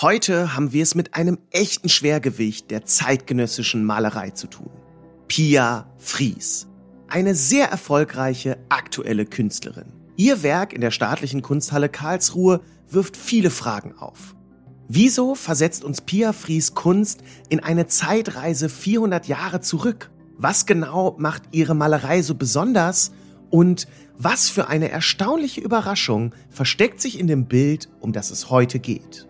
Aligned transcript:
Heute 0.00 0.54
haben 0.54 0.72
wir 0.72 0.84
es 0.84 0.94
mit 0.94 1.14
einem 1.14 1.38
echten 1.50 1.88
Schwergewicht 1.88 2.70
der 2.70 2.84
zeitgenössischen 2.84 3.84
Malerei 3.84 4.30
zu 4.30 4.46
tun. 4.46 4.70
Pia 5.26 5.92
Fries. 5.98 6.68
Eine 7.08 7.34
sehr 7.34 7.68
erfolgreiche 7.68 8.58
aktuelle 8.68 9.26
Künstlerin. 9.26 9.92
Ihr 10.14 10.44
Werk 10.44 10.72
in 10.72 10.82
der 10.82 10.92
staatlichen 10.92 11.42
Kunsthalle 11.42 11.88
Karlsruhe 11.88 12.60
wirft 12.88 13.16
viele 13.16 13.50
Fragen 13.50 13.92
auf. 13.98 14.36
Wieso 14.86 15.34
versetzt 15.34 15.82
uns 15.82 16.00
Pia 16.00 16.32
Fries 16.32 16.76
Kunst 16.76 17.24
in 17.48 17.58
eine 17.58 17.88
Zeitreise 17.88 18.68
400 18.68 19.26
Jahre 19.26 19.62
zurück? 19.62 20.12
Was 20.36 20.64
genau 20.64 21.16
macht 21.18 21.42
ihre 21.50 21.74
Malerei 21.74 22.22
so 22.22 22.36
besonders? 22.36 23.10
Und 23.50 23.88
was 24.16 24.48
für 24.48 24.68
eine 24.68 24.90
erstaunliche 24.90 25.60
Überraschung 25.60 26.36
versteckt 26.50 27.00
sich 27.00 27.18
in 27.18 27.26
dem 27.26 27.46
Bild, 27.46 27.88
um 27.98 28.12
das 28.12 28.30
es 28.30 28.48
heute 28.48 28.78
geht? 28.78 29.27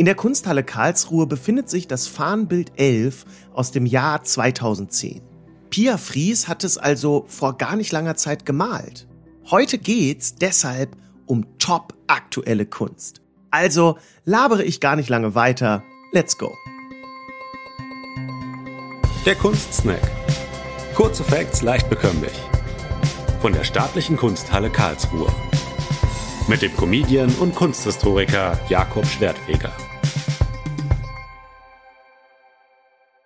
In 0.00 0.06
der 0.06 0.14
Kunsthalle 0.14 0.64
Karlsruhe 0.64 1.26
befindet 1.26 1.68
sich 1.68 1.86
das 1.86 2.06
Fahnenbild 2.06 2.72
11 2.76 3.26
aus 3.52 3.70
dem 3.70 3.84
Jahr 3.84 4.24
2010. 4.24 5.20
Pia 5.68 5.98
Fries 5.98 6.48
hat 6.48 6.64
es 6.64 6.78
also 6.78 7.26
vor 7.28 7.58
gar 7.58 7.76
nicht 7.76 7.92
langer 7.92 8.16
Zeit 8.16 8.46
gemalt. 8.46 9.06
Heute 9.50 9.76
geht's 9.76 10.36
deshalb 10.36 10.96
um 11.26 11.58
top 11.58 11.92
aktuelle 12.06 12.64
Kunst. 12.64 13.20
Also 13.50 13.98
labere 14.24 14.64
ich 14.64 14.80
gar 14.80 14.96
nicht 14.96 15.10
lange 15.10 15.34
weiter. 15.34 15.82
Let's 16.12 16.38
go. 16.38 16.50
Der 19.26 19.34
Kunstsnack. 19.34 20.00
Kurze 20.94 21.24
Facts 21.24 21.60
leicht 21.60 21.90
bekömmlich. 21.90 22.40
Von 23.42 23.52
der 23.52 23.64
Staatlichen 23.64 24.16
Kunsthalle 24.16 24.70
Karlsruhe. 24.70 25.30
Mit 26.48 26.62
dem 26.62 26.74
Comedian 26.74 27.34
und 27.34 27.54
Kunsthistoriker 27.54 28.58
Jakob 28.70 29.04
Schwertfeger. 29.04 29.70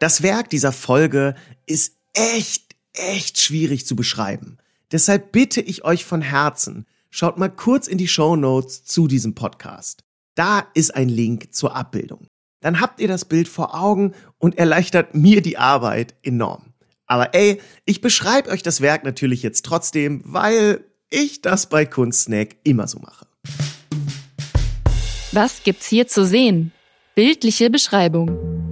Das 0.04 0.22
Werk 0.22 0.50
dieser 0.50 0.72
Folge 0.72 1.34
ist 1.64 1.96
echt, 2.12 2.76
echt 2.92 3.40
schwierig 3.40 3.86
zu 3.86 3.96
beschreiben. 3.96 4.58
Deshalb 4.92 5.32
bitte 5.32 5.62
ich 5.62 5.86
euch 5.86 6.04
von 6.04 6.20
Herzen, 6.20 6.84
schaut 7.08 7.38
mal 7.38 7.48
kurz 7.48 7.88
in 7.88 7.96
die 7.96 8.06
Show 8.06 8.36
Notes 8.36 8.84
zu 8.84 9.08
diesem 9.08 9.34
Podcast. 9.34 10.04
Da 10.34 10.66
ist 10.74 10.94
ein 10.94 11.08
Link 11.08 11.54
zur 11.54 11.74
Abbildung. 11.74 12.26
Dann 12.60 12.82
habt 12.82 13.00
ihr 13.00 13.08
das 13.08 13.24
Bild 13.24 13.48
vor 13.48 13.74
Augen 13.74 14.12
und 14.36 14.58
erleichtert 14.58 15.14
mir 15.14 15.40
die 15.40 15.56
Arbeit 15.56 16.14
enorm. 16.22 16.74
Aber 17.06 17.32
ey, 17.32 17.62
ich 17.86 18.02
beschreibe 18.02 18.50
euch 18.50 18.62
das 18.62 18.82
Werk 18.82 19.04
natürlich 19.04 19.42
jetzt 19.42 19.64
trotzdem, 19.64 20.20
weil 20.26 20.84
ich 21.08 21.40
das 21.40 21.70
bei 21.70 21.86
Kunstsnack 21.86 22.56
immer 22.62 22.88
so 22.88 22.98
mache. 22.98 23.26
Was 25.32 25.62
gibt's 25.62 25.88
hier 25.88 26.06
zu 26.06 26.26
sehen? 26.26 26.72
Bildliche 27.14 27.70
Beschreibung. 27.70 28.63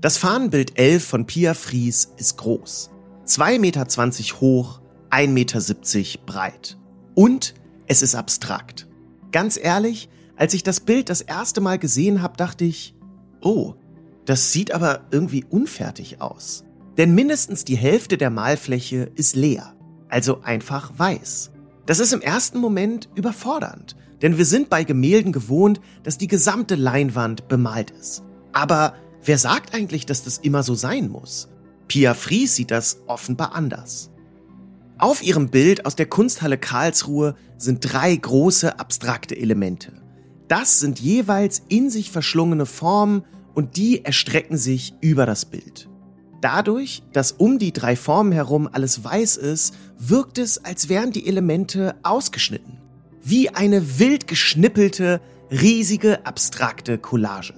Das 0.00 0.16
Fahnenbild 0.16 0.78
11 0.78 1.04
von 1.04 1.26
Pia 1.26 1.54
Fries 1.54 2.12
ist 2.18 2.36
groß. 2.36 2.90
2,20 3.26 3.58
Meter 3.58 4.40
hoch, 4.40 4.80
1,70 5.10 5.26
Meter 5.28 6.24
breit. 6.24 6.78
Und 7.16 7.54
es 7.88 8.02
ist 8.02 8.14
abstrakt. 8.14 8.86
Ganz 9.32 9.58
ehrlich, 9.60 10.08
als 10.36 10.54
ich 10.54 10.62
das 10.62 10.78
Bild 10.78 11.10
das 11.10 11.20
erste 11.20 11.60
Mal 11.60 11.80
gesehen 11.80 12.22
habe, 12.22 12.36
dachte 12.36 12.64
ich, 12.64 12.94
oh, 13.40 13.74
das 14.24 14.52
sieht 14.52 14.70
aber 14.72 15.00
irgendwie 15.10 15.44
unfertig 15.50 16.20
aus. 16.20 16.62
Denn 16.96 17.16
mindestens 17.16 17.64
die 17.64 17.76
Hälfte 17.76 18.16
der 18.16 18.30
Malfläche 18.30 19.10
ist 19.16 19.34
leer, 19.34 19.74
also 20.08 20.42
einfach 20.42 20.92
weiß. 20.96 21.50
Das 21.86 21.98
ist 21.98 22.12
im 22.12 22.20
ersten 22.20 22.58
Moment 22.58 23.08
überfordernd, 23.16 23.96
denn 24.22 24.38
wir 24.38 24.44
sind 24.44 24.70
bei 24.70 24.84
Gemälden 24.84 25.32
gewohnt, 25.32 25.80
dass 26.04 26.18
die 26.18 26.28
gesamte 26.28 26.76
Leinwand 26.76 27.48
bemalt 27.48 27.90
ist. 27.90 28.22
Aber 28.52 28.94
Wer 29.24 29.38
sagt 29.38 29.74
eigentlich, 29.74 30.06
dass 30.06 30.24
das 30.24 30.38
immer 30.38 30.62
so 30.62 30.74
sein 30.74 31.08
muss? 31.08 31.48
Pia 31.88 32.14
Fries 32.14 32.54
sieht 32.54 32.70
das 32.70 32.98
offenbar 33.06 33.54
anders. 33.54 34.10
Auf 34.98 35.22
ihrem 35.22 35.48
Bild 35.48 35.86
aus 35.86 35.96
der 35.96 36.06
Kunsthalle 36.06 36.58
Karlsruhe 36.58 37.36
sind 37.56 37.80
drei 37.80 38.14
große 38.14 38.78
abstrakte 38.80 39.36
Elemente. 39.36 39.92
Das 40.48 40.80
sind 40.80 40.98
jeweils 40.98 41.62
in 41.68 41.90
sich 41.90 42.10
verschlungene 42.10 42.66
Formen 42.66 43.24
und 43.54 43.76
die 43.76 44.04
erstrecken 44.04 44.56
sich 44.56 44.94
über 45.00 45.24
das 45.26 45.44
Bild. 45.44 45.88
Dadurch, 46.40 47.02
dass 47.12 47.32
um 47.32 47.58
die 47.58 47.72
drei 47.72 47.96
Formen 47.96 48.32
herum 48.32 48.68
alles 48.70 49.02
weiß 49.02 49.36
ist, 49.36 49.74
wirkt 49.98 50.38
es, 50.38 50.64
als 50.64 50.88
wären 50.88 51.10
die 51.10 51.26
Elemente 51.26 51.96
ausgeschnitten. 52.02 52.78
Wie 53.22 53.50
eine 53.50 53.98
wild 53.98 54.26
geschnippelte, 54.26 55.20
riesige, 55.50 56.24
abstrakte 56.24 56.98
Collage. 56.98 57.54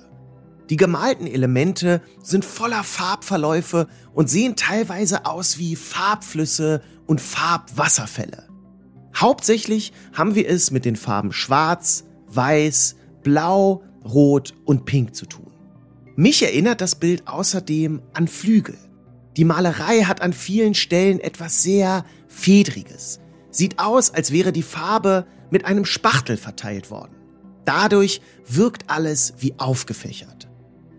Die 0.70 0.76
gemalten 0.76 1.26
Elemente 1.26 2.00
sind 2.22 2.44
voller 2.44 2.84
Farbverläufe 2.84 3.88
und 4.14 4.31
sehen 4.31 4.54
teilweise 4.54 5.26
aus 5.26 5.58
wie 5.58 5.75
Farbflüsse 5.75 6.81
und 7.08 7.20
Farbwasserfälle. 7.20 8.48
Hauptsächlich 9.16 9.92
haben 10.12 10.36
wir 10.36 10.48
es 10.48 10.70
mit 10.70 10.84
den 10.84 10.94
Farben 10.94 11.32
Schwarz, 11.32 12.04
Weiß, 12.28 12.94
Blau, 13.25 13.82
Rot 14.04 14.54
und 14.64 14.84
Pink 14.84 15.16
zu 15.16 15.26
tun. 15.26 15.50
Mich 16.14 16.41
erinnert 16.44 16.80
das 16.80 16.94
Bild 16.94 17.26
außerdem 17.26 18.00
an 18.14 18.28
Flügel. 18.28 18.78
Die 19.36 19.44
Malerei 19.44 20.03
hat 20.03 20.22
an 20.22 20.32
vielen 20.32 20.75
Stellen 20.75 21.19
etwas 21.19 21.64
sehr 21.64 22.04
Fedriges. 22.28 23.19
Sieht 23.50 23.80
aus, 23.80 24.14
als 24.14 24.30
wäre 24.30 24.53
die 24.53 24.62
Farbe 24.62 25.26
mit 25.50 25.64
einem 25.64 25.84
Spachtel 25.84 26.36
verteilt 26.36 26.92
worden. 26.92 27.16
Dadurch 27.64 28.20
wirkt 28.47 28.88
alles 28.88 29.34
wie 29.38 29.54
aufgefächert 29.59 30.50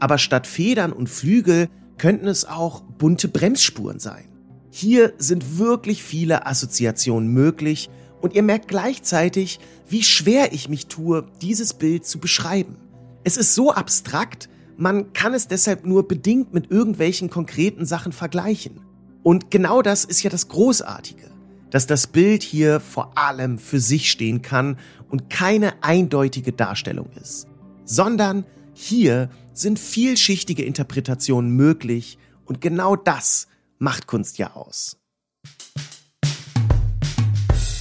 aber 0.02 0.18
statt 0.18 0.48
Federn 0.48 0.92
und 0.92 1.10
Flügel 1.10 1.70
könnten 2.00 2.28
es 2.28 2.44
auch 2.44 2.82
bunte 2.82 3.28
Bremsspuren 3.28 4.00
sein. 4.00 4.26
Hier 4.72 5.14
sind 5.20 5.60
wirklich 5.60 6.02
viele 6.02 6.48
Assoziationen 6.48 7.32
möglich 7.32 7.88
und 8.20 8.34
ihr 8.34 8.42
merkt 8.42 8.68
gleichzeitig, 8.68 9.60
wie 9.88 10.02
schwer 10.02 10.54
ich 10.54 10.70
mich 10.70 10.88
tue, 10.88 11.28
dieses 11.42 11.76
Bild 11.76 12.06
zu 12.06 12.20
beschreiben. 12.20 12.78
Es 13.24 13.38
ist 13.38 13.54
so 13.54 13.72
abstrakt, 13.72 14.50
man 14.76 15.14
kann 15.14 15.36
es 15.36 15.48
deshalb 15.48 15.86
nur 15.86 16.08
bedingt 16.08 16.52
mit 16.52 16.72
irgendwelchen 16.72 17.30
konkreten 17.30 17.86
Sachen 17.86 18.12
vergleichen. 18.12 18.82
Und 19.22 19.52
genau 19.52 19.84
das 19.84 20.04
ist 20.04 20.24
ja 20.24 20.32
das 20.32 20.48
Großartige, 20.48 21.30
dass 21.70 21.86
das 21.86 22.08
Bild 22.08 22.42
hier 22.42 22.80
vor 22.80 23.16
allem 23.20 23.60
für 23.60 23.80
sich 23.80 24.10
stehen 24.10 24.42
kann 24.42 24.80
und 25.12 25.30
keine 25.30 25.84
eindeutige 25.84 26.54
Darstellung 26.54 27.12
ist, 27.22 27.46
sondern 27.86 28.46
hier 28.74 29.30
sind 29.54 29.80
vielschichtige 29.80 30.64
Interpretationen 30.64 31.52
möglich 31.52 32.18
und 32.46 32.62
genau 32.62 32.96
das 32.96 33.48
macht 33.78 34.08
Kunst 34.08 34.38
ja 34.38 34.54
aus. 34.54 34.98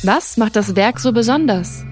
Was 0.02 0.36
macht 0.36 0.56
das 0.56 0.76
Werk 0.76 0.98
so 0.98 1.12
besonders? 1.12 1.84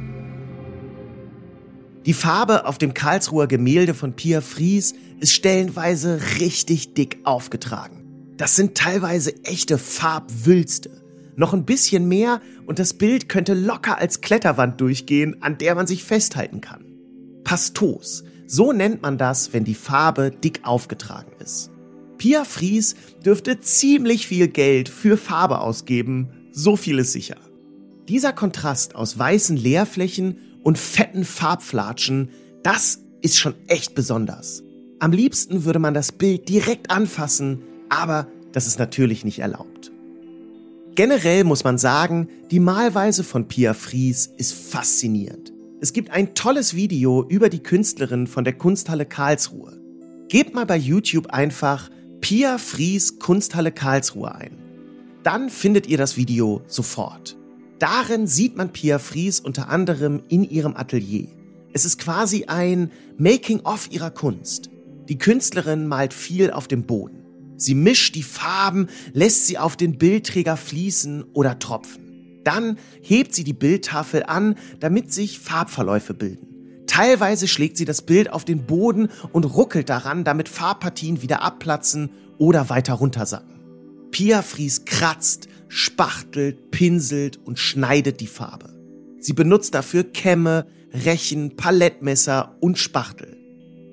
Die 2.06 2.14
Farbe 2.14 2.64
auf 2.64 2.78
dem 2.78 2.94
Karlsruher 2.94 3.46
Gemälde 3.46 3.92
von 3.92 4.14
Pia 4.14 4.40
Fries 4.40 4.94
ist 5.20 5.32
stellenweise 5.32 6.20
richtig 6.40 6.94
dick 6.94 7.18
aufgetragen. 7.24 8.32
Das 8.38 8.56
sind 8.56 8.76
teilweise 8.76 9.34
echte 9.44 9.76
Farbwülste. 9.76 11.02
Noch 11.36 11.52
ein 11.52 11.66
bisschen 11.66 12.08
mehr 12.08 12.40
und 12.66 12.78
das 12.78 12.94
Bild 12.94 13.28
könnte 13.28 13.52
locker 13.52 13.98
als 13.98 14.22
Kletterwand 14.22 14.80
durchgehen, 14.80 15.42
an 15.42 15.58
der 15.58 15.74
man 15.74 15.86
sich 15.86 16.02
festhalten 16.02 16.62
kann. 16.62 16.86
Pastos 17.44 18.24
so 18.48 18.72
nennt 18.72 19.02
man 19.02 19.18
das, 19.18 19.52
wenn 19.52 19.64
die 19.64 19.74
Farbe 19.74 20.32
dick 20.32 20.60
aufgetragen 20.64 21.32
ist. 21.38 21.70
Pia 22.16 22.44
Fries 22.44 22.96
dürfte 23.24 23.60
ziemlich 23.60 24.26
viel 24.26 24.48
Geld 24.48 24.88
für 24.88 25.16
Farbe 25.16 25.60
ausgeben, 25.60 26.30
so 26.50 26.74
viel 26.74 26.98
ist 26.98 27.12
sicher. 27.12 27.36
Dieser 28.08 28.32
Kontrast 28.32 28.96
aus 28.96 29.18
weißen 29.18 29.56
Leerflächen 29.56 30.38
und 30.64 30.78
fetten 30.78 31.24
Farbflatschen, 31.24 32.30
das 32.62 33.00
ist 33.20 33.36
schon 33.36 33.54
echt 33.68 33.94
besonders. 33.94 34.64
Am 34.98 35.12
liebsten 35.12 35.64
würde 35.64 35.78
man 35.78 35.94
das 35.94 36.10
Bild 36.10 36.48
direkt 36.48 36.90
anfassen, 36.90 37.62
aber 37.90 38.26
das 38.52 38.66
ist 38.66 38.78
natürlich 38.78 39.24
nicht 39.24 39.40
erlaubt. 39.40 39.92
Generell 40.94 41.44
muss 41.44 41.62
man 41.62 41.78
sagen, 41.78 42.28
die 42.50 42.58
Malweise 42.58 43.22
von 43.22 43.46
Pia 43.46 43.74
Fries 43.74 44.32
ist 44.38 44.54
faszinierend. 44.54 45.47
Es 45.80 45.92
gibt 45.92 46.10
ein 46.10 46.34
tolles 46.34 46.74
Video 46.74 47.24
über 47.28 47.48
die 47.48 47.62
Künstlerin 47.62 48.26
von 48.26 48.42
der 48.42 48.54
Kunsthalle 48.54 49.06
Karlsruhe. 49.06 49.80
Gebt 50.28 50.52
mal 50.52 50.66
bei 50.66 50.76
YouTube 50.76 51.28
einfach 51.28 51.88
Pia 52.20 52.58
Fries 52.58 53.20
Kunsthalle 53.20 53.70
Karlsruhe 53.70 54.34
ein. 54.34 54.58
Dann 55.22 55.48
findet 55.48 55.86
ihr 55.86 55.96
das 55.96 56.16
Video 56.16 56.62
sofort. 56.66 57.36
Darin 57.78 58.26
sieht 58.26 58.56
man 58.56 58.72
Pia 58.72 58.98
Fries 58.98 59.38
unter 59.38 59.68
anderem 59.68 60.20
in 60.28 60.42
ihrem 60.42 60.76
Atelier. 60.76 61.28
Es 61.72 61.84
ist 61.84 61.98
quasi 61.98 62.46
ein 62.46 62.90
Making-of 63.16 63.92
ihrer 63.92 64.10
Kunst. 64.10 64.70
Die 65.08 65.18
Künstlerin 65.18 65.86
malt 65.86 66.12
viel 66.12 66.50
auf 66.50 66.66
dem 66.66 66.86
Boden. 66.86 67.22
Sie 67.56 67.74
mischt 67.74 68.16
die 68.16 68.24
Farben, 68.24 68.88
lässt 69.12 69.46
sie 69.46 69.58
auf 69.58 69.76
den 69.76 69.96
Bildträger 69.96 70.56
fließen 70.56 71.22
oder 71.34 71.60
tropfen. 71.60 72.07
Dann 72.48 72.78
hebt 73.02 73.34
sie 73.34 73.44
die 73.44 73.52
Bildtafel 73.52 74.22
an, 74.22 74.54
damit 74.80 75.12
sich 75.12 75.38
Farbverläufe 75.38 76.14
bilden. 76.14 76.86
Teilweise 76.86 77.46
schlägt 77.46 77.76
sie 77.76 77.84
das 77.84 78.00
Bild 78.00 78.32
auf 78.32 78.46
den 78.46 78.64
Boden 78.64 79.10
und 79.32 79.44
ruckelt 79.44 79.90
daran, 79.90 80.24
damit 80.24 80.48
Farbpartien 80.48 81.20
wieder 81.20 81.42
abplatzen 81.42 82.08
oder 82.38 82.70
weiter 82.70 82.94
runtersacken. 82.94 83.60
Pia 84.12 84.40
Fries 84.40 84.86
kratzt, 84.86 85.48
spachtelt, 85.68 86.70
pinselt 86.70 87.38
und 87.44 87.58
schneidet 87.58 88.20
die 88.22 88.26
Farbe. 88.26 88.70
Sie 89.20 89.34
benutzt 89.34 89.74
dafür 89.74 90.04
Kämme, 90.04 90.66
Rechen, 90.94 91.54
Palettmesser 91.54 92.56
und 92.60 92.78
Spachtel. 92.78 93.36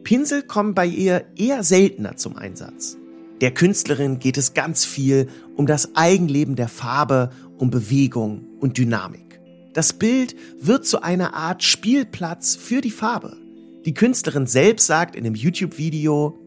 Pinsel 0.06 0.44
kommen 0.44 0.74
bei 0.74 0.86
ihr 0.86 1.26
eher 1.36 1.66
seltener 1.66 2.16
zum 2.16 2.38
Einsatz. 2.38 2.96
Der 3.42 3.54
Künstlerin 3.54 4.20
geht 4.20 4.38
es 4.38 4.54
ganz 4.54 4.86
viel 4.86 5.28
um 5.58 5.66
das 5.68 5.96
Eigenleben 5.96 6.56
der 6.56 6.70
Farbe, 6.70 7.32
um 7.58 7.70
Bewegung 7.70 8.46
und 8.60 8.78
Dynamik. 8.78 9.40
Das 9.74 9.94
Bild 9.94 10.36
wird 10.60 10.86
zu 10.86 11.02
einer 11.02 11.34
Art 11.34 11.64
Spielplatz 11.64 12.56
für 12.56 12.82
die 12.82 12.92
Farbe. 12.92 13.38
Die 13.86 13.94
Künstlerin 13.94 14.48
selbst 14.48 14.88
sagt 14.88 15.16
in 15.16 15.24
dem 15.24 15.36
YouTube-Video, 15.36 16.38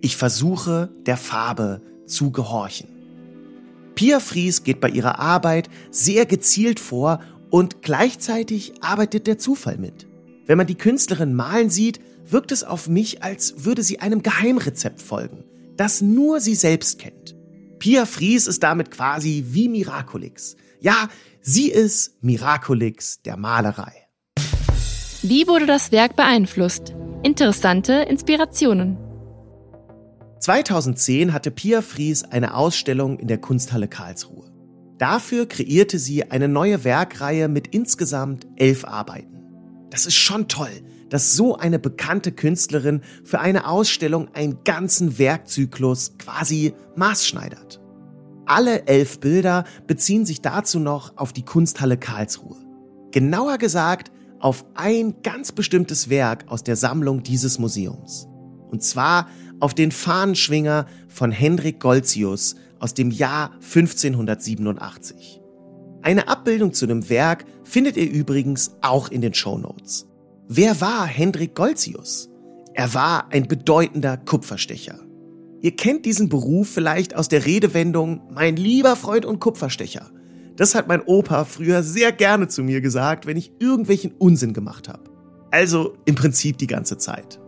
ich 0.00 0.16
versuche 0.16 0.90
der 1.06 1.16
Farbe 1.16 1.80
zu 2.06 2.30
gehorchen. 2.30 2.88
Pia 3.94 4.20
Fries 4.20 4.62
geht 4.62 4.80
bei 4.80 4.88
ihrer 4.88 5.18
Arbeit 5.18 5.68
sehr 5.90 6.24
gezielt 6.24 6.80
vor 6.80 7.20
und 7.50 7.82
gleichzeitig 7.82 8.74
arbeitet 8.80 9.26
der 9.26 9.38
Zufall 9.38 9.78
mit. 9.78 10.06
Wenn 10.46 10.56
man 10.56 10.66
die 10.66 10.76
Künstlerin 10.76 11.34
malen 11.34 11.68
sieht, 11.68 12.00
wirkt 12.26 12.52
es 12.52 12.64
auf 12.64 12.88
mich, 12.88 13.22
als 13.22 13.64
würde 13.64 13.82
sie 13.82 14.00
einem 14.00 14.22
Geheimrezept 14.22 15.02
folgen, 15.02 15.44
das 15.76 16.00
nur 16.00 16.40
sie 16.40 16.54
selbst 16.54 16.98
kennt. 16.98 17.36
Pia 17.78 18.06
Fries 18.06 18.46
ist 18.46 18.62
damit 18.62 18.90
quasi 18.90 19.44
wie 19.48 19.68
Miraculix. 19.68 20.56
Ja, 20.80 21.08
sie 21.40 21.70
ist 21.70 22.22
Miraculix 22.22 23.22
der 23.22 23.36
Malerei. 23.36 23.92
Wie 25.22 25.46
wurde 25.46 25.66
das 25.66 25.92
Werk 25.92 26.16
beeinflusst? 26.16 26.94
Interessante 27.22 27.92
Inspirationen. 27.92 28.96
2010 30.40 31.32
hatte 31.32 31.50
Pia 31.50 31.82
Fries 31.82 32.24
eine 32.24 32.54
Ausstellung 32.54 33.18
in 33.18 33.28
der 33.28 33.38
Kunsthalle 33.38 33.88
Karlsruhe. 33.88 34.52
Dafür 34.98 35.46
kreierte 35.46 35.98
sie 35.98 36.30
eine 36.30 36.48
neue 36.48 36.84
Werkreihe 36.84 37.48
mit 37.48 37.68
insgesamt 37.68 38.46
elf 38.56 38.84
Arbeiten. 38.84 39.42
Das 39.90 40.06
ist 40.06 40.16
schon 40.16 40.48
toll, 40.48 40.82
dass 41.10 41.34
so 41.34 41.56
eine 41.56 41.78
bekannte 41.78 42.32
Künstlerin 42.32 43.02
für 43.24 43.40
eine 43.40 43.68
Ausstellung 43.68 44.28
einen 44.34 44.64
ganzen 44.64 45.18
Werkzyklus 45.18 46.12
quasi 46.18 46.74
maßschneidert. 46.96 47.80
Alle 48.46 48.86
elf 48.86 49.20
Bilder 49.20 49.64
beziehen 49.86 50.24
sich 50.24 50.40
dazu 50.40 50.78
noch 50.78 51.16
auf 51.16 51.32
die 51.32 51.44
Kunsthalle 51.44 51.98
Karlsruhe. 51.98 52.56
Genauer 53.10 53.58
gesagt 53.58 54.10
auf 54.40 54.64
ein 54.74 55.16
ganz 55.22 55.52
bestimmtes 55.52 56.08
Werk 56.08 56.44
aus 56.48 56.62
der 56.62 56.76
Sammlung 56.76 57.22
dieses 57.22 57.58
Museums. 57.58 58.26
Und 58.70 58.82
zwar 58.82 59.28
auf 59.60 59.74
den 59.74 59.90
Fahnenschwinger 59.90 60.86
von 61.08 61.30
Hendrik 61.30 61.80
Goltzius 61.80 62.56
aus 62.78 62.94
dem 62.94 63.10
Jahr 63.10 63.52
1587. 63.54 65.40
Eine 66.02 66.28
Abbildung 66.28 66.72
zu 66.72 66.86
dem 66.86 67.08
Werk 67.10 67.44
findet 67.64 67.96
ihr 67.96 68.10
übrigens 68.10 68.72
auch 68.80 69.10
in 69.10 69.20
den 69.20 69.34
Show 69.34 69.58
Notes. 69.58 70.07
Wer 70.50 70.80
war 70.80 71.04
Hendrik 71.04 71.54
Goltzius? 71.54 72.30
Er 72.72 72.94
war 72.94 73.30
ein 73.30 73.48
bedeutender 73.48 74.16
Kupferstecher. 74.16 74.98
Ihr 75.60 75.76
kennt 75.76 76.06
diesen 76.06 76.30
Beruf 76.30 76.70
vielleicht 76.70 77.14
aus 77.14 77.28
der 77.28 77.44
Redewendung 77.44 78.22
mein 78.32 78.56
lieber 78.56 78.96
Freund 78.96 79.26
und 79.26 79.40
Kupferstecher. 79.40 80.10
Das 80.56 80.74
hat 80.74 80.88
mein 80.88 81.02
Opa 81.02 81.44
früher 81.44 81.82
sehr 81.82 82.12
gerne 82.12 82.48
zu 82.48 82.62
mir 82.62 82.80
gesagt, 82.80 83.26
wenn 83.26 83.36
ich 83.36 83.52
irgendwelchen 83.58 84.12
Unsinn 84.12 84.54
gemacht 84.54 84.88
habe. 84.88 85.10
Also 85.50 85.98
im 86.06 86.14
Prinzip 86.14 86.56
die 86.56 86.66
ganze 86.66 86.96
Zeit. 86.96 87.38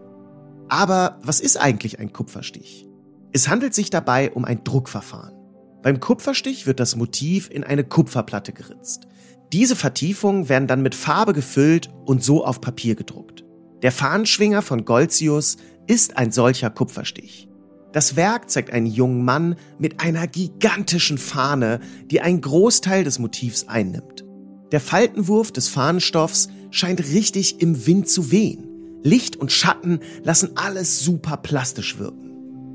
Aber 0.69 1.19
was 1.23 1.41
ist 1.41 1.57
eigentlich 1.57 2.01
ein 2.01 2.13
Kupferstich? 2.13 2.87
Es 3.33 3.49
handelt 3.49 3.73
sich 3.73 3.89
dabei 3.89 4.31
um 4.31 4.45
ein 4.45 4.63
Druckverfahren. 4.63 5.35
Beim 5.83 6.01
Kupferstich 6.01 6.67
wird 6.67 6.81
das 6.81 6.97
Motiv 6.97 7.49
in 7.51 7.65
eine 7.65 7.83
Kupferplatte 7.83 8.53
geritzt. 8.53 9.09
Diese 9.53 9.75
Vertiefungen 9.75 10.49
werden 10.49 10.69
dann 10.69 10.83
mit 10.83 10.95
Farbe 10.95 11.33
gefüllt 11.33 11.91
und 12.07 12.23
so 12.23 12.45
auf 12.45 12.61
Papier 12.61 12.95
gedruckt. 12.95 13.45
Der 13.83 13.91
Fahnenschwinger 13.91 14.63
von 14.63 14.85
Goltzius 14.85 15.57
ist 15.87 16.17
ein 16.17 16.31
solcher 16.31 16.71
Kupferstich. 16.71 17.49
Das 17.93 18.15
Werk 18.15 18.49
zeigt 18.49 18.73
einen 18.73 18.87
jungen 18.87 19.25
Mann 19.25 19.57
mit 19.79 20.01
einer 20.01 20.29
gigantischen 20.29 21.19
Fahne, 21.19 21.81
die 22.11 22.21
einen 22.21 22.41
Großteil 22.41 23.03
des 23.03 23.19
Motivs 23.19 23.67
einnimmt. 23.67 24.25
Der 24.71 24.81
Faltenwurf 24.81 25.51
des 25.51 25.67
Fahnenstoffs 25.67 26.49
scheint 26.71 27.01
richtig 27.01 27.61
im 27.61 27.87
Wind 27.87 28.09
zu 28.09 28.31
wehen. 28.31 28.69
Licht 29.03 29.35
und 29.35 29.51
Schatten 29.51 29.99
lassen 30.23 30.51
alles 30.55 31.03
super 31.03 31.37
plastisch 31.39 31.99
wirken. 31.99 32.30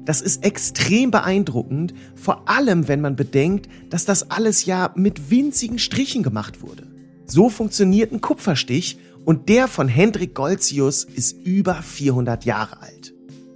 Das 0.06 0.22
ist 0.22 0.44
extrem 0.44 1.10
beeindruckend, 1.10 1.94
vor 2.16 2.48
allem 2.48 2.88
wenn 2.88 3.02
man 3.02 3.16
bedenkt, 3.16 3.68
dass 3.90 4.06
das 4.06 4.30
alles 4.30 4.66
ja 4.66 4.92
mit 4.96 5.32
winzigen 5.32 5.80
Strichen 5.80 6.22
gemacht 6.22 6.62
wurde. 6.62 6.88
So 7.26 7.50
funktioniert 7.50 8.12
ein 8.12 8.22
Kupferstich 8.22 9.00
und 9.26 9.50
der 9.50 9.68
von 9.68 9.88
Hendrik 9.88 10.36
Goltzius 10.36 11.04
ist 11.04 11.36
über 11.44 11.76
400 11.82 12.46
Jahre 12.46 12.82
alt. 12.82 13.14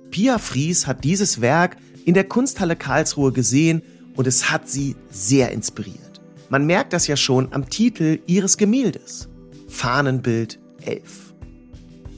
Pia 0.10 0.40
Fries 0.40 0.88
hat 0.88 1.04
dieses 1.04 1.40
Werk 1.40 1.78
in 2.04 2.16
der 2.16 2.24
Kunsthalle 2.24 2.76
Karlsruhe 2.76 3.32
gesehen 3.32 3.84
und 4.16 4.26
es 4.26 4.50
hat 4.50 4.68
sie 4.68 4.96
sehr 5.12 5.52
inspiriert. 5.52 6.20
Man 6.50 6.66
merkt 6.66 6.94
das 6.94 7.06
ja 7.06 7.16
schon 7.16 7.54
am 7.54 7.70
Titel 7.70 8.20
ihres 8.26 8.58
Gemäldes. 8.58 9.30
Fahnenbild 9.68 10.60
11. 10.82 11.36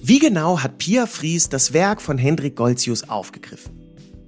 Wie 0.01 0.19
genau 0.19 0.60
hat 0.60 0.77
Pia 0.77 1.06
Fries 1.06 1.50
das 1.50 1.74
Werk 1.74 2.01
von 2.01 2.18
Hendrik 2.18 2.56
Goltzius 2.56 3.10
aufgegriffen? 3.10 3.81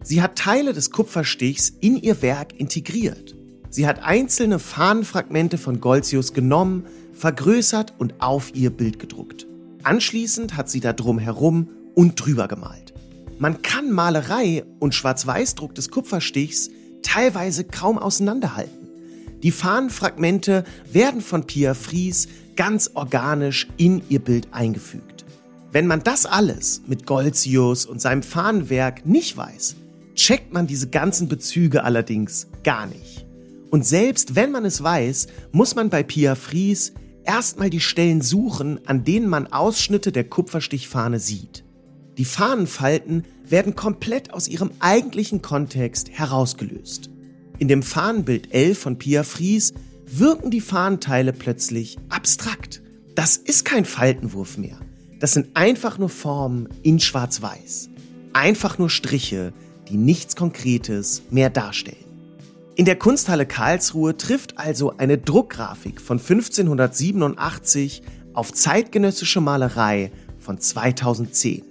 Sie 0.04 0.22
hat 0.22 0.38
Teile 0.38 0.74
des 0.74 0.92
Kupferstichs 0.92 1.72
in 1.80 1.96
ihr 1.96 2.22
Werk 2.22 2.60
integriert. 2.60 3.36
Sie 3.70 3.88
hat 3.88 4.04
einzelne 4.04 4.60
Fahnenfragmente 4.60 5.58
von 5.58 5.80
Goltzius 5.80 6.34
genommen, 6.34 6.86
vergrößert 7.14 7.94
und 7.98 8.22
auf 8.22 8.54
ihr 8.54 8.70
Bild 8.70 9.00
gedruckt. 9.00 9.48
Anschließend 9.84 10.58
hat 10.58 10.70
sie 10.70 10.82
da 10.82 10.92
drum 10.92 11.20
herum 11.20 11.70
und 11.96 12.16
drüber 12.16 12.50
gemalt. 12.50 12.94
Man 13.40 13.62
kann 13.62 13.92
Malerei 13.92 14.66
und 14.80 14.94
Schwarz-Weiß-Druck 14.94 15.74
des 15.74 15.90
Kupferstichs 15.90 16.70
teilweise 17.02 17.64
kaum 17.64 17.98
auseinanderhalten. 17.98 18.90
Die 19.42 19.52
Fahnenfragmente 19.52 20.66
werden 20.92 21.22
von 21.22 21.46
Pia 21.46 21.74
Fries 21.74 22.28
ganz 22.56 22.92
organisch 22.94 23.68
in 23.78 24.02
ihr 24.10 24.20
Bild 24.20 24.50
eingefügt. 24.52 25.26
Wenn 25.72 25.88
man 25.88 26.04
das 26.04 26.26
alles 26.26 26.82
mit 26.88 27.06
Goltzius 27.06 27.86
und 27.86 28.00
seinem 28.00 28.22
Fahnenwerk 28.22 29.06
nicht 29.06 29.36
weiß, 29.36 29.76
checkt 30.16 30.54
man 30.54 30.68
diese 30.68 30.90
ganzen 30.90 31.28
Bezüge 31.28 31.84
allerdings 31.84 32.48
gar 32.64 32.86
nicht. 32.86 33.26
Und 33.70 33.86
selbst 33.86 34.36
wenn 34.36 34.52
man 34.52 34.66
es 34.66 34.84
weiß, 34.84 35.28
muss 35.52 35.76
man 35.76 35.90
bei 35.90 36.04
Pia 36.04 36.36
Fries 36.36 36.94
erstmal 37.24 37.70
die 37.70 37.80
Stellen 37.80 38.22
suchen, 38.22 38.80
an 38.86 39.04
denen 39.04 39.28
man 39.28 39.48
Ausschnitte 39.48 40.12
der 40.12 40.26
Kupferstichfahne 40.26 41.20
sieht. 41.20 41.64
Die 42.18 42.26
Fahnenfalten 42.26 43.24
werden 43.48 43.76
komplett 43.76 44.34
aus 44.34 44.48
ihrem 44.48 44.72
eigentlichen 44.80 45.42
Kontext 45.42 46.12
herausgelöst. 46.12 47.10
In 47.58 47.68
dem 47.68 47.82
Fahnenbild 47.82 48.54
L 48.54 48.76
von 48.76 48.98
Pia 48.98 49.24
Fries 49.24 49.74
wirken 50.06 50.52
die 50.52 50.62
Fahnenteile 50.62 51.34
plötzlich 51.34 51.98
abstrakt. 52.10 52.82
Das 53.16 53.38
ist 53.38 53.66
kein 53.66 53.86
Faltenwurf 53.86 54.58
mehr. 54.58 54.80
Das 55.20 55.34
sind 55.34 55.56
einfach 55.56 55.98
nur 55.98 56.10
Formen 56.10 56.70
in 56.84 57.00
Schwarz-Weiß. 57.00 57.90
Einfach 58.34 58.78
nur 58.78 58.90
Striche, 58.90 59.54
die 59.90 59.98
nichts 59.98 60.36
Konkretes 60.36 61.24
mehr 61.30 61.50
darstellen. 61.50 61.98
In 62.76 62.86
der 62.86 62.96
Kunsthalle 62.96 63.46
Karlsruhe 63.46 64.18
trifft 64.18 64.58
also 64.58 64.98
eine 64.98 65.18
Druckgrafik 65.20 66.02
von 66.02 66.18
1587 66.18 68.02
auf 68.34 68.52
zeitgenössische 68.52 69.42
Malerei 69.42 70.12
von 70.40 70.60
2010. 70.60 71.64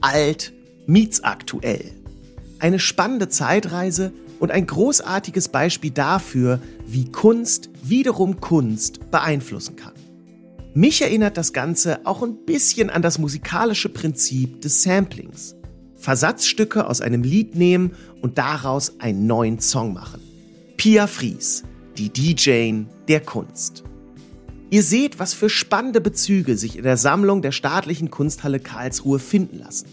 Alt 0.00 0.52
meets 0.86 1.22
aktuell. 1.22 1.92
Eine 2.58 2.78
spannende 2.78 3.28
Zeitreise 3.28 4.12
und 4.38 4.50
ein 4.50 4.66
großartiges 4.66 5.48
Beispiel 5.48 5.90
dafür, 5.90 6.60
wie 6.86 7.10
Kunst 7.12 7.68
wiederum 7.82 8.40
Kunst 8.40 9.10
beeinflussen 9.10 9.76
kann. 9.76 9.92
Mich 10.72 11.02
erinnert 11.02 11.36
das 11.36 11.52
Ganze 11.52 12.06
auch 12.06 12.22
ein 12.22 12.44
bisschen 12.46 12.90
an 12.90 13.02
das 13.02 13.18
musikalische 13.18 13.88
Prinzip 13.88 14.62
des 14.62 14.82
Samplings. 14.82 15.56
Versatzstücke 16.00 16.86
aus 16.86 17.00
einem 17.00 17.22
Lied 17.22 17.54
nehmen 17.54 17.92
und 18.22 18.38
daraus 18.38 18.98
einen 18.98 19.26
neuen 19.26 19.60
Song 19.60 19.92
machen. 19.92 20.20
Pia 20.76 21.06
Fries, 21.06 21.62
die 21.96 22.08
DJ 22.08 22.84
der 23.06 23.20
Kunst. 23.20 23.84
Ihr 24.70 24.82
seht, 24.82 25.18
was 25.18 25.34
für 25.34 25.50
spannende 25.50 26.00
Bezüge 26.00 26.56
sich 26.56 26.76
in 26.76 26.84
der 26.84 26.96
Sammlung 26.96 27.42
der 27.42 27.52
Staatlichen 27.52 28.10
Kunsthalle 28.10 28.60
Karlsruhe 28.60 29.18
finden 29.18 29.58
lassen. 29.58 29.88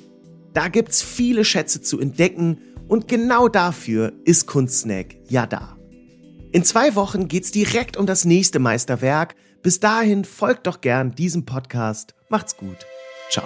Da 0.54 0.70
gibt's 0.70 1.02
viele 1.02 1.44
Schätze 1.44 1.82
zu 1.82 2.00
entdecken 2.00 2.60
und 2.88 3.08
genau 3.08 3.48
dafür 3.48 4.14
ist 4.24 4.48
Kunstsnack 4.48 5.16
ja 5.30 5.46
da. 5.46 5.78
In 6.52 6.64
zwei 6.64 6.96
Wochen 6.96 7.28
geht's 7.28 7.52
direkt 7.52 7.98
um 7.98 8.06
das 8.06 8.24
nächste 8.24 8.60
Meisterwerk. 8.60 9.36
Bis 9.62 9.80
dahin 9.80 10.24
folgt 10.24 10.68
doch 10.68 10.82
gern 10.82 11.14
diesem 11.14 11.46
Podcast. 11.46 12.16
Macht's 12.30 12.56
gut. 12.56 12.86
Ciao. 13.30 13.46